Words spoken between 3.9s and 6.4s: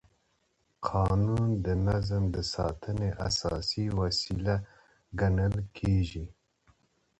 وسیله ګڼل کېږي.